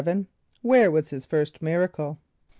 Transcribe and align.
= 0.37 0.61
Where 0.63 0.89
was 0.89 1.11
his 1.11 1.27
first 1.27 1.61
miracle? 1.61 2.17